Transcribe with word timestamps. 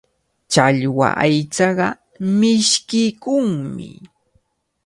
Challwa 0.51 1.07
aychaqa 1.25 1.87
mishkiykunmi. 2.39 3.89